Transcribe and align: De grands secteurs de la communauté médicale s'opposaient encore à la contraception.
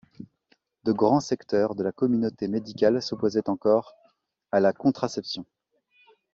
De 0.83 0.93
grands 0.93 1.19
secteurs 1.19 1.75
de 1.75 1.83
la 1.83 1.91
communauté 1.91 2.47
médicale 2.47 3.03
s'opposaient 3.03 3.47
encore 3.49 3.93
à 4.51 4.59
la 4.59 4.73
contraception. 4.73 5.45